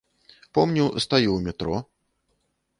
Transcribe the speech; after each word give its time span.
Помню, 0.59 0.85
стаю 1.05 1.29
ў 1.33 1.37
метро. 1.49 1.77